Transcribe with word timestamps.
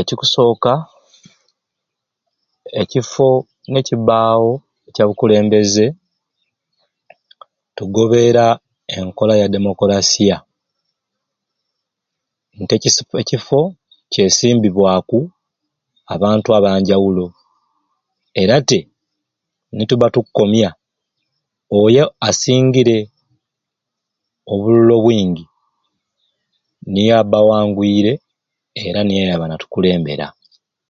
Ekikusoka 0.00 0.72
ekifo 2.80 3.28
n'ekibawo 3.70 4.50
ekya 4.88 5.04
bukulembeze 5.08 5.86
tugobera 7.76 8.46
enkola 8.96 9.34
ya 9.40 9.46
demokurasia 9.54 10.36
nti 12.60 12.74
ekifo 13.22 13.60
kyesimbibwaku 14.12 15.20
abantu 16.14 16.48
abanjawulo 16.58 17.26
era 18.42 18.56
te 18.68 18.80
n'etuba 19.74 20.06
tukukomya 20.14 20.70
oyo 21.82 22.04
asingire 22.28 22.98
obululu 24.52 24.92
obwingi 24.98 25.44
niye 26.92 27.12
aba 27.20 27.36
awangwire 27.42 28.12
era 28.86 29.00
niye 29.04 29.22
ayaba 29.24 29.46
natukulembera 29.48 30.26